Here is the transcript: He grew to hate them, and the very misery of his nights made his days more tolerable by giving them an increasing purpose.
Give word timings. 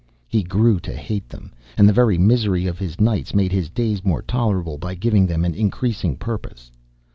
He 0.27 0.41
grew 0.41 0.79
to 0.79 0.95
hate 0.97 1.29
them, 1.29 1.51
and 1.77 1.87
the 1.87 1.93
very 1.93 2.17
misery 2.17 2.65
of 2.65 2.79
his 2.79 2.99
nights 2.99 3.35
made 3.35 3.51
his 3.51 3.69
days 3.69 4.03
more 4.03 4.23
tolerable 4.23 4.79
by 4.79 4.95
giving 4.95 5.27
them 5.27 5.45
an 5.45 5.53
increasing 5.53 6.15
purpose. 6.15 6.71